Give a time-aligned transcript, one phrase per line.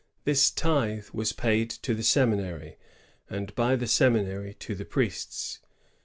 [0.23, 2.77] This tithe was paid to the seminary,
[3.29, 5.59] and by the seminary to the priests.